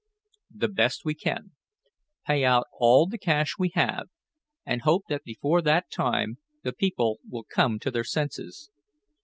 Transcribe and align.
"The 0.49 0.67
best 0.67 1.05
we 1.05 1.13
can. 1.13 1.51
Pay 2.25 2.43
out 2.43 2.65
all 2.73 3.05
the 3.05 3.19
cash 3.19 3.57
we 3.59 3.69
have, 3.75 4.07
and 4.65 4.81
hope 4.81 5.03
that 5.09 5.23
before 5.23 5.61
that 5.61 5.91
time, 5.91 6.39
the 6.63 6.73
people 6.73 7.19
will 7.29 7.45
come 7.47 7.77
to 7.77 7.91
their 7.91 8.03
senses. 8.03 8.71